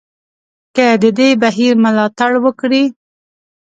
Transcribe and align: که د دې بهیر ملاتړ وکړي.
که 0.75 0.87
د 1.03 1.05
دې 1.17 1.29
بهیر 1.43 1.73
ملاتړ 1.83 2.31
وکړي. 2.45 2.83